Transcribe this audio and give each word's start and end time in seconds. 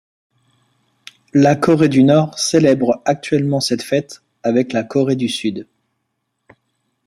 La 1.35 1.55
Corée 1.55 1.87
du 1.87 2.03
Nord 2.03 2.39
célèbre 2.39 3.03
actuellement 3.05 3.59
cette 3.59 3.83
fête 3.83 4.23
avec 4.41 4.73
la 4.73 4.83
Corée 4.83 5.15
du 5.15 5.29
Sud. 5.29 5.67